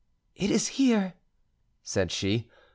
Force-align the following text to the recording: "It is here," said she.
"It 0.35 0.49
is 0.49 0.67
here," 0.69 1.13
said 1.83 2.11
she. 2.11 2.49